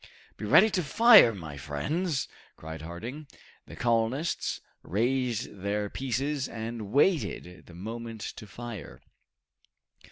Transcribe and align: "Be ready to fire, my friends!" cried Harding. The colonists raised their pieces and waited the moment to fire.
"Be 0.35 0.45
ready 0.45 0.71
to 0.71 0.81
fire, 0.81 1.31
my 1.35 1.57
friends!" 1.57 2.27
cried 2.55 2.81
Harding. 2.81 3.27
The 3.67 3.75
colonists 3.75 4.59
raised 4.81 5.61
their 5.61 5.91
pieces 5.91 6.47
and 6.49 6.91
waited 6.91 7.67
the 7.67 7.75
moment 7.75 8.21
to 8.21 8.47
fire. 8.47 9.01